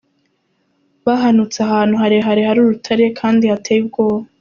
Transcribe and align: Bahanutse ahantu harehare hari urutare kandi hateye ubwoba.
Bahanutse 1.05 1.57
ahantu 1.67 1.95
harehare 2.01 2.41
hari 2.47 2.59
urutare 2.61 3.05
kandi 3.19 3.43
hateye 3.51 3.79
ubwoba. 3.83 4.25